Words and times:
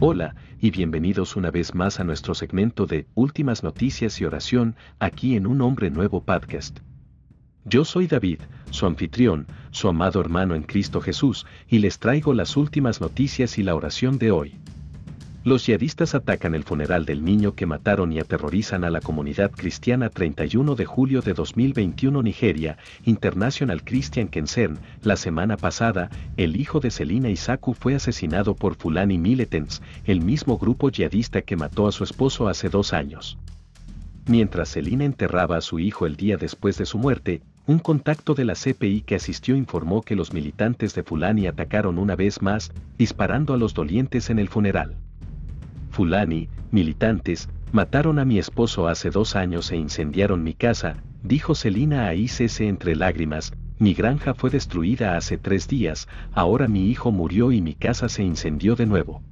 Hola, 0.00 0.36
y 0.60 0.70
bienvenidos 0.70 1.34
una 1.34 1.50
vez 1.50 1.74
más 1.74 1.98
a 1.98 2.04
nuestro 2.04 2.32
segmento 2.32 2.86
de 2.86 3.08
Últimas 3.16 3.64
Noticias 3.64 4.20
y 4.20 4.24
Oración, 4.24 4.76
aquí 5.00 5.34
en 5.34 5.44
Un 5.44 5.60
Hombre 5.60 5.90
Nuevo 5.90 6.22
Podcast. 6.22 6.78
Yo 7.64 7.84
soy 7.84 8.06
David, 8.06 8.38
su 8.70 8.86
anfitrión, 8.86 9.48
su 9.72 9.88
amado 9.88 10.20
hermano 10.20 10.54
en 10.54 10.62
Cristo 10.62 11.00
Jesús, 11.00 11.46
y 11.66 11.80
les 11.80 11.98
traigo 11.98 12.32
las 12.32 12.56
últimas 12.56 13.00
noticias 13.00 13.58
y 13.58 13.64
la 13.64 13.74
oración 13.74 14.18
de 14.18 14.30
hoy. 14.30 14.54
Los 15.44 15.66
yihadistas 15.66 16.16
atacan 16.16 16.56
el 16.56 16.64
funeral 16.64 17.04
del 17.04 17.24
niño 17.24 17.54
que 17.54 17.64
mataron 17.64 18.12
y 18.12 18.18
aterrorizan 18.18 18.82
a 18.82 18.90
la 18.90 19.00
comunidad 19.00 19.52
cristiana 19.52 20.10
31 20.10 20.74
de 20.74 20.84
julio 20.84 21.22
de 21.22 21.32
2021 21.32 22.22
Nigeria, 22.24 22.76
International 23.04 23.84
Christian 23.84 24.26
Concern. 24.26 24.78
La 25.02 25.16
semana 25.16 25.56
pasada, 25.56 26.10
el 26.36 26.56
hijo 26.56 26.80
de 26.80 26.90
Selina 26.90 27.30
Isaku 27.30 27.74
fue 27.74 27.94
asesinado 27.94 28.56
por 28.56 28.74
Fulani 28.74 29.16
Militants, 29.16 29.80
el 30.04 30.22
mismo 30.22 30.58
grupo 30.58 30.90
yihadista 30.90 31.42
que 31.42 31.56
mató 31.56 31.86
a 31.86 31.92
su 31.92 32.02
esposo 32.02 32.48
hace 32.48 32.68
dos 32.68 32.92
años. 32.92 33.38
Mientras 34.26 34.70
Selina 34.70 35.04
enterraba 35.04 35.56
a 35.56 35.62
su 35.62 35.78
hijo 35.78 36.04
el 36.04 36.16
día 36.16 36.36
después 36.36 36.76
de 36.78 36.84
su 36.84 36.98
muerte, 36.98 37.42
un 37.66 37.78
contacto 37.78 38.34
de 38.34 38.44
la 38.44 38.54
CPI 38.54 39.02
que 39.02 39.14
asistió 39.14 39.54
informó 39.54 40.02
que 40.02 40.16
los 40.16 40.32
militantes 40.32 40.94
de 40.94 41.04
Fulani 41.04 41.46
atacaron 41.46 41.98
una 41.98 42.16
vez 42.16 42.42
más, 42.42 42.72
disparando 42.98 43.54
a 43.54 43.56
los 43.56 43.72
dolientes 43.72 44.30
en 44.30 44.40
el 44.40 44.48
funeral. 44.48 44.96
Fulani, 45.98 46.48
militantes, 46.70 47.48
mataron 47.72 48.20
a 48.20 48.24
mi 48.24 48.38
esposo 48.38 48.86
hace 48.86 49.10
dos 49.10 49.34
años 49.34 49.72
e 49.72 49.76
incendiaron 49.76 50.44
mi 50.44 50.54
casa, 50.54 51.02
dijo 51.24 51.56
Celina 51.56 52.06
a 52.06 52.14
ICC 52.14 52.60
entre 52.60 52.94
lágrimas, 52.94 53.52
mi 53.80 53.94
granja 53.94 54.32
fue 54.32 54.48
destruida 54.48 55.16
hace 55.16 55.38
tres 55.38 55.66
días, 55.66 56.06
ahora 56.30 56.68
mi 56.68 56.88
hijo 56.88 57.10
murió 57.10 57.50
y 57.50 57.60
mi 57.60 57.74
casa 57.74 58.08
se 58.08 58.22
incendió 58.22 58.76
de 58.76 58.86
nuevo. 58.86 59.22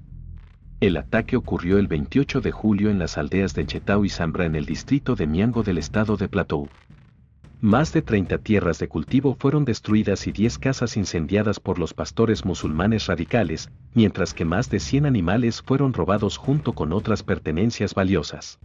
El 0.80 0.96
ataque 0.96 1.36
ocurrió 1.36 1.78
el 1.78 1.86
28 1.86 2.40
de 2.40 2.50
julio 2.50 2.90
en 2.90 2.98
las 2.98 3.16
aldeas 3.16 3.54
de 3.54 3.64
Chetao 3.64 4.04
y 4.04 4.08
Zambra 4.08 4.44
en 4.44 4.56
el 4.56 4.66
distrito 4.66 5.14
de 5.14 5.28
Miango 5.28 5.62
del 5.62 5.78
estado 5.78 6.16
de 6.16 6.26
Plateau. 6.26 6.68
Más 7.62 7.94
de 7.94 8.02
30 8.02 8.36
tierras 8.38 8.78
de 8.78 8.86
cultivo 8.86 9.34
fueron 9.38 9.64
destruidas 9.64 10.26
y 10.26 10.32
10 10.32 10.58
casas 10.58 10.98
incendiadas 10.98 11.58
por 11.58 11.78
los 11.78 11.94
pastores 11.94 12.44
musulmanes 12.44 13.06
radicales, 13.06 13.70
mientras 13.94 14.34
que 14.34 14.44
más 14.44 14.68
de 14.68 14.78
100 14.78 15.06
animales 15.06 15.62
fueron 15.62 15.94
robados 15.94 16.36
junto 16.36 16.74
con 16.74 16.92
otras 16.92 17.22
pertenencias 17.22 17.94
valiosas. 17.94 18.58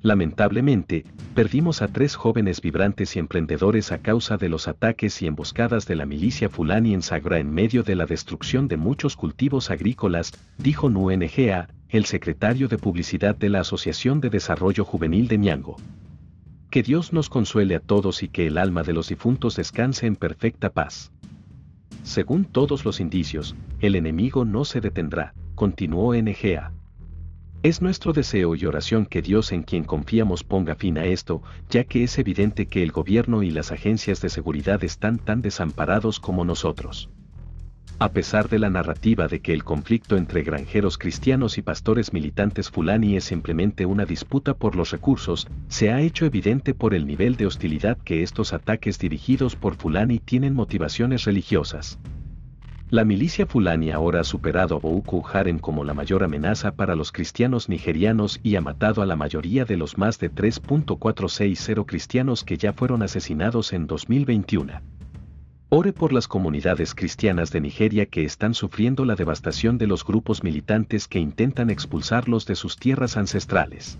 Lamentablemente, 0.00 1.04
perdimos 1.34 1.82
a 1.82 1.88
tres 1.88 2.14
jóvenes 2.14 2.62
vibrantes 2.62 3.14
y 3.14 3.18
emprendedores 3.18 3.92
a 3.92 3.98
causa 3.98 4.38
de 4.38 4.48
los 4.48 4.68
ataques 4.68 5.20
y 5.20 5.26
emboscadas 5.26 5.86
de 5.86 5.96
la 5.96 6.06
milicia 6.06 6.48
fulani 6.48 6.94
en 6.94 7.02
Sagra 7.02 7.40
en 7.40 7.52
medio 7.52 7.82
de 7.82 7.94
la 7.94 8.06
destrucción 8.06 8.68
de 8.68 8.78
muchos 8.78 9.16
cultivos 9.16 9.70
agrícolas, 9.70 10.32
dijo 10.56 10.88
NUNGA, 10.88 11.68
el 11.90 12.06
secretario 12.06 12.68
de 12.68 12.78
publicidad 12.78 13.36
de 13.36 13.50
la 13.50 13.60
Asociación 13.60 14.20
de 14.22 14.30
Desarrollo 14.30 14.86
Juvenil 14.86 15.28
de 15.28 15.36
Miango. 15.36 15.76
Que 16.70 16.82
Dios 16.82 17.14
nos 17.14 17.30
consuele 17.30 17.74
a 17.76 17.80
todos 17.80 18.22
y 18.22 18.28
que 18.28 18.46
el 18.46 18.58
alma 18.58 18.82
de 18.82 18.92
los 18.92 19.08
difuntos 19.08 19.56
descanse 19.56 20.06
en 20.06 20.16
perfecta 20.16 20.70
paz. 20.70 21.12
Según 22.02 22.44
todos 22.44 22.84
los 22.84 23.00
indicios, 23.00 23.56
el 23.80 23.94
enemigo 23.94 24.44
no 24.44 24.66
se 24.66 24.80
detendrá, 24.82 25.34
continuó 25.54 26.14
NGA. 26.14 26.72
Es 27.62 27.82
nuestro 27.82 28.12
deseo 28.12 28.54
y 28.54 28.66
oración 28.66 29.06
que 29.06 29.22
Dios 29.22 29.50
en 29.50 29.62
quien 29.62 29.84
confiamos 29.84 30.44
ponga 30.44 30.74
fin 30.74 30.98
a 30.98 31.06
esto, 31.06 31.42
ya 31.70 31.84
que 31.84 32.04
es 32.04 32.18
evidente 32.18 32.66
que 32.66 32.82
el 32.82 32.92
gobierno 32.92 33.42
y 33.42 33.50
las 33.50 33.72
agencias 33.72 34.20
de 34.20 34.28
seguridad 34.28 34.84
están 34.84 35.18
tan 35.18 35.42
desamparados 35.42 36.20
como 36.20 36.44
nosotros. 36.44 37.08
A 38.00 38.12
pesar 38.12 38.48
de 38.48 38.60
la 38.60 38.70
narrativa 38.70 39.26
de 39.26 39.40
que 39.40 39.52
el 39.52 39.64
conflicto 39.64 40.16
entre 40.16 40.44
granjeros 40.44 40.98
cristianos 40.98 41.58
y 41.58 41.62
pastores 41.62 42.12
militantes 42.12 42.70
fulani 42.70 43.16
es 43.16 43.24
simplemente 43.24 43.86
una 43.86 44.04
disputa 44.04 44.54
por 44.54 44.76
los 44.76 44.92
recursos, 44.92 45.48
se 45.66 45.90
ha 45.90 46.00
hecho 46.00 46.24
evidente 46.24 46.74
por 46.74 46.94
el 46.94 47.08
nivel 47.08 47.34
de 47.34 47.46
hostilidad 47.46 47.98
que 47.98 48.22
estos 48.22 48.52
ataques 48.52 49.00
dirigidos 49.00 49.56
por 49.56 49.74
fulani 49.74 50.20
tienen 50.20 50.54
motivaciones 50.54 51.24
religiosas. 51.24 51.98
La 52.88 53.04
milicia 53.04 53.46
fulani 53.46 53.90
ahora 53.90 54.20
ha 54.20 54.24
superado 54.24 54.76
a 54.76 54.78
Boko 54.78 55.26
Haram 55.32 55.58
como 55.58 55.82
la 55.82 55.92
mayor 55.92 56.22
amenaza 56.22 56.76
para 56.76 56.94
los 56.94 57.10
cristianos 57.10 57.68
nigerianos 57.68 58.38
y 58.44 58.54
ha 58.54 58.60
matado 58.60 59.02
a 59.02 59.06
la 59.06 59.16
mayoría 59.16 59.64
de 59.64 59.76
los 59.76 59.98
más 59.98 60.20
de 60.20 60.32
3.460 60.32 61.84
cristianos 61.84 62.44
que 62.44 62.58
ya 62.58 62.72
fueron 62.72 63.02
asesinados 63.02 63.72
en 63.72 63.88
2021. 63.88 64.97
Ore 65.70 65.92
por 65.92 66.14
las 66.14 66.28
comunidades 66.28 66.94
cristianas 66.94 67.50
de 67.50 67.60
Nigeria 67.60 68.06
que 68.06 68.24
están 68.24 68.54
sufriendo 68.54 69.04
la 69.04 69.16
devastación 69.16 69.76
de 69.76 69.86
los 69.86 70.02
grupos 70.02 70.42
militantes 70.42 71.06
que 71.06 71.18
intentan 71.18 71.68
expulsarlos 71.68 72.46
de 72.46 72.54
sus 72.54 72.76
tierras 72.76 73.18
ancestrales. 73.18 73.98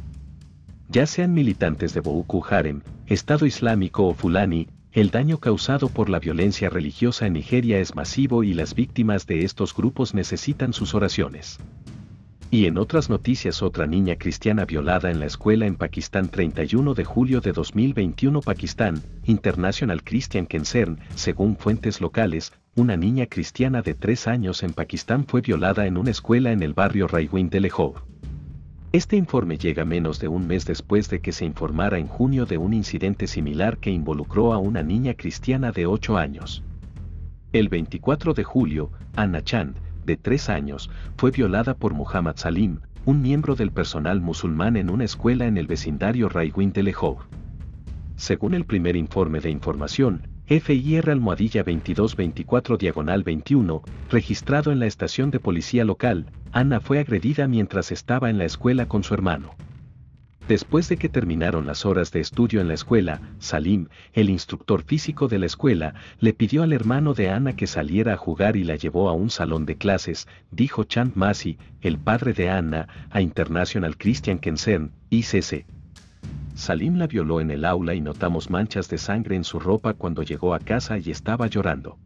Ya 0.88 1.04
sean 1.04 1.34
militantes 1.34 1.92
de 1.92 2.00
Boko 2.00 2.42
Haram, 2.48 2.80
Estado 3.06 3.44
Islámico 3.44 4.06
o 4.06 4.14
Fulani, 4.14 4.68
el 4.92 5.10
daño 5.10 5.36
causado 5.40 5.90
por 5.90 6.08
la 6.08 6.20
violencia 6.20 6.70
religiosa 6.70 7.26
en 7.26 7.34
Nigeria 7.34 7.78
es 7.80 7.94
masivo 7.94 8.44
y 8.44 8.54
las 8.54 8.74
víctimas 8.74 9.26
de 9.26 9.44
estos 9.44 9.74
grupos 9.74 10.14
necesitan 10.14 10.72
sus 10.72 10.94
oraciones. 10.94 11.58
Y 12.50 12.64
en 12.64 12.78
otras 12.78 13.10
noticias 13.10 13.62
otra 13.62 13.86
niña 13.86 14.16
cristiana 14.16 14.64
violada 14.64 15.10
en 15.10 15.20
la 15.20 15.26
escuela 15.26 15.66
en 15.66 15.76
Pakistán 15.76 16.30
31 16.30 16.94
de 16.94 17.04
julio 17.04 17.42
de 17.42 17.52
2021 17.52 18.40
Pakistán, 18.40 19.02
International 19.24 20.02
Christian 20.02 20.46
Concern, 20.46 20.98
según 21.14 21.58
fuentes 21.58 22.00
locales, 22.00 22.54
una 22.74 22.96
niña 22.96 23.26
cristiana 23.26 23.82
de 23.82 23.92
3 23.92 24.28
años 24.28 24.62
en 24.62 24.72
Pakistán 24.72 25.26
fue 25.26 25.42
violada 25.42 25.86
en 25.86 25.98
una 25.98 26.10
escuela 26.10 26.50
en 26.50 26.62
el 26.62 26.72
barrio 26.72 27.06
Raiwind 27.06 27.50
de 27.50 27.60
Lahore. 27.60 28.00
Este 28.92 29.16
informe 29.16 29.58
llega 29.58 29.84
menos 29.84 30.18
de 30.18 30.28
un 30.28 30.46
mes 30.46 30.64
después 30.64 31.10
de 31.10 31.20
que 31.20 31.32
se 31.32 31.44
informara 31.44 31.98
en 31.98 32.08
junio 32.08 32.46
de 32.46 32.56
un 32.56 32.72
incidente 32.72 33.26
similar 33.26 33.76
que 33.76 33.90
involucró 33.90 34.54
a 34.54 34.58
una 34.58 34.82
niña 34.82 35.12
cristiana 35.12 35.70
de 35.70 35.84
8 35.84 36.16
años. 36.16 36.62
El 37.52 37.68
24 37.68 38.32
de 38.32 38.44
julio, 38.44 38.90
Anna 39.16 39.42
Chand, 39.42 39.76
de 40.04 40.16
tres 40.16 40.48
años, 40.48 40.90
fue 41.16 41.30
violada 41.30 41.74
por 41.74 41.94
Muhammad 41.94 42.36
Salim, 42.36 42.80
un 43.04 43.22
miembro 43.22 43.54
del 43.54 43.70
personal 43.70 44.20
musulmán 44.20 44.76
en 44.76 44.90
una 44.90 45.04
escuela 45.04 45.46
en 45.46 45.56
el 45.56 45.66
vecindario 45.66 46.28
Raiwin 46.28 46.72
de 46.72 46.82
Lahore. 46.82 47.24
Según 48.16 48.54
el 48.54 48.64
primer 48.64 48.96
informe 48.96 49.40
de 49.40 49.50
información, 49.50 50.26
FIR 50.46 51.10
Almohadilla 51.10 51.62
2224 51.62 52.78
Diagonal 52.78 53.22
21, 53.22 53.82
registrado 54.10 54.72
en 54.72 54.80
la 54.80 54.86
estación 54.86 55.30
de 55.30 55.40
policía 55.40 55.84
local, 55.84 56.26
Ana 56.52 56.80
fue 56.80 56.98
agredida 56.98 57.46
mientras 57.46 57.92
estaba 57.92 58.30
en 58.30 58.38
la 58.38 58.44
escuela 58.44 58.88
con 58.88 59.04
su 59.04 59.14
hermano. 59.14 59.50
Después 60.48 60.88
de 60.88 60.96
que 60.96 61.10
terminaron 61.10 61.66
las 61.66 61.84
horas 61.84 62.10
de 62.10 62.20
estudio 62.20 62.62
en 62.62 62.68
la 62.68 62.74
escuela, 62.74 63.20
Salim, 63.38 63.88
el 64.14 64.30
instructor 64.30 64.82
físico 64.82 65.28
de 65.28 65.38
la 65.38 65.44
escuela, 65.44 65.92
le 66.20 66.32
pidió 66.32 66.62
al 66.62 66.72
hermano 66.72 67.12
de 67.12 67.28
Ana 67.28 67.54
que 67.54 67.66
saliera 67.66 68.14
a 68.14 68.16
jugar 68.16 68.56
y 68.56 68.64
la 68.64 68.76
llevó 68.76 69.10
a 69.10 69.12
un 69.12 69.28
salón 69.28 69.66
de 69.66 69.76
clases, 69.76 70.26
dijo 70.50 70.84
Chant 70.84 71.16
Masi, 71.16 71.58
el 71.82 71.98
padre 71.98 72.32
de 72.32 72.48
Ana, 72.48 72.88
a 73.10 73.20
International 73.20 73.98
Christian 73.98 74.38
Concern, 74.38 74.92
ICC. 75.10 75.66
Salim 76.54 76.96
la 76.96 77.08
violó 77.08 77.42
en 77.42 77.50
el 77.50 77.66
aula 77.66 77.94
y 77.94 78.00
notamos 78.00 78.48
manchas 78.48 78.88
de 78.88 78.96
sangre 78.96 79.36
en 79.36 79.44
su 79.44 79.60
ropa 79.60 79.92
cuando 79.92 80.22
llegó 80.22 80.54
a 80.54 80.60
casa 80.60 80.96
y 80.96 81.10
estaba 81.10 81.46
llorando. 81.48 81.98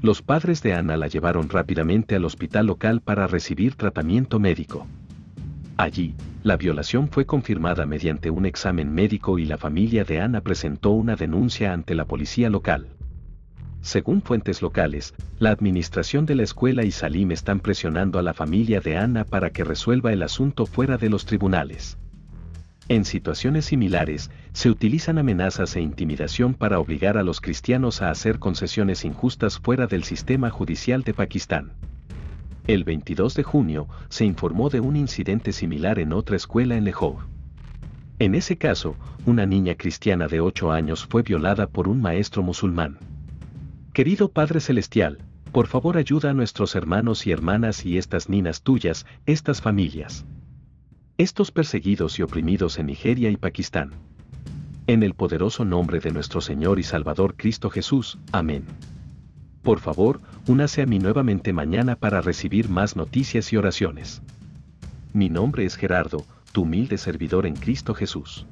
Los 0.00 0.20
padres 0.20 0.64
de 0.64 0.74
Ana 0.74 0.96
la 0.96 1.06
llevaron 1.06 1.48
rápidamente 1.48 2.16
al 2.16 2.24
hospital 2.24 2.66
local 2.66 3.02
para 3.02 3.28
recibir 3.28 3.76
tratamiento 3.76 4.40
médico. 4.40 4.84
Allí, 5.82 6.14
la 6.44 6.56
violación 6.56 7.08
fue 7.08 7.26
confirmada 7.26 7.86
mediante 7.86 8.30
un 8.30 8.46
examen 8.46 8.94
médico 8.94 9.40
y 9.40 9.46
la 9.46 9.58
familia 9.58 10.04
de 10.04 10.20
Ana 10.20 10.40
presentó 10.40 10.90
una 10.90 11.16
denuncia 11.16 11.72
ante 11.72 11.96
la 11.96 12.04
policía 12.04 12.48
local. 12.50 12.86
Según 13.80 14.22
fuentes 14.22 14.62
locales, 14.62 15.12
la 15.40 15.50
administración 15.50 16.24
de 16.24 16.36
la 16.36 16.44
escuela 16.44 16.84
y 16.84 16.92
Salim 16.92 17.32
están 17.32 17.58
presionando 17.58 18.20
a 18.20 18.22
la 18.22 18.32
familia 18.32 18.80
de 18.80 18.96
Ana 18.96 19.24
para 19.24 19.50
que 19.50 19.64
resuelva 19.64 20.12
el 20.12 20.22
asunto 20.22 20.66
fuera 20.66 20.98
de 20.98 21.10
los 21.10 21.26
tribunales. 21.26 21.98
En 22.86 23.04
situaciones 23.04 23.64
similares, 23.64 24.30
se 24.52 24.70
utilizan 24.70 25.18
amenazas 25.18 25.74
e 25.74 25.80
intimidación 25.80 26.54
para 26.54 26.78
obligar 26.78 27.18
a 27.18 27.24
los 27.24 27.40
cristianos 27.40 28.02
a 28.02 28.10
hacer 28.10 28.38
concesiones 28.38 29.04
injustas 29.04 29.58
fuera 29.58 29.88
del 29.88 30.04
sistema 30.04 30.48
judicial 30.48 31.02
de 31.02 31.12
Pakistán. 31.12 31.72
El 32.66 32.84
22 32.84 33.34
de 33.34 33.42
junio, 33.42 33.88
se 34.08 34.24
informó 34.24 34.70
de 34.70 34.80
un 34.80 34.96
incidente 34.96 35.52
similar 35.52 35.98
en 35.98 36.12
otra 36.12 36.36
escuela 36.36 36.76
en 36.76 36.84
Lahore. 36.84 37.26
En 38.20 38.36
ese 38.36 38.56
caso, 38.56 38.94
una 39.26 39.46
niña 39.46 39.74
cristiana 39.74 40.28
de 40.28 40.40
8 40.40 40.70
años 40.70 41.04
fue 41.04 41.22
violada 41.22 41.66
por 41.66 41.88
un 41.88 42.00
maestro 42.00 42.42
musulmán. 42.44 42.98
Querido 43.92 44.28
Padre 44.28 44.60
Celestial, 44.60 45.18
por 45.50 45.66
favor 45.66 45.96
ayuda 45.96 46.30
a 46.30 46.34
nuestros 46.34 46.76
hermanos 46.76 47.26
y 47.26 47.32
hermanas 47.32 47.84
y 47.84 47.98
estas 47.98 48.28
ninas 48.28 48.62
tuyas, 48.62 49.06
estas 49.26 49.60
familias. 49.60 50.24
Estos 51.18 51.50
perseguidos 51.50 52.18
y 52.20 52.22
oprimidos 52.22 52.78
en 52.78 52.86
Nigeria 52.86 53.28
y 53.28 53.36
Pakistán. 53.36 53.90
En 54.86 55.02
el 55.02 55.14
poderoso 55.14 55.64
nombre 55.64 55.98
de 55.98 56.12
nuestro 56.12 56.40
Señor 56.40 56.78
y 56.78 56.84
Salvador 56.84 57.34
Cristo 57.36 57.70
Jesús. 57.70 58.18
Amén. 58.30 58.64
Por 59.62 59.78
favor, 59.78 60.20
únase 60.48 60.82
a 60.82 60.86
mí 60.86 60.98
nuevamente 60.98 61.52
mañana 61.52 61.94
para 61.96 62.20
recibir 62.20 62.68
más 62.68 62.96
noticias 62.96 63.52
y 63.52 63.56
oraciones. 63.56 64.20
Mi 65.12 65.28
nombre 65.28 65.64
es 65.64 65.76
Gerardo, 65.76 66.24
tu 66.52 66.62
humilde 66.62 66.98
servidor 66.98 67.46
en 67.46 67.54
Cristo 67.54 67.94
Jesús. 67.94 68.46